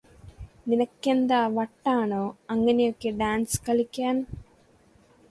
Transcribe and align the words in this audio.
നിനക്കെന്താ 0.67 1.41
വട്ടാണോ 1.47 2.21
അങ്ങനെയൊക്കെ 2.49 3.09
ഡാൻസ് 3.11 3.59
കളിക്കാൻ 3.67 4.15